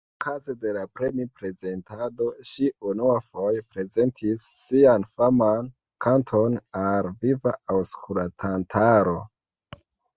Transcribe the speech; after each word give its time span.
Okaze 0.19 0.53
de 0.61 0.71
la 0.77 0.85
premi-prezentado 0.99 2.29
ŝi 2.53 2.71
unuafoje 2.93 3.63
prezentis 3.75 4.49
sian 4.65 5.07
faman 5.21 5.71
kanton 6.09 6.61
al 6.89 7.15
viva 7.23 7.57
aŭskultantaro. 7.79 9.19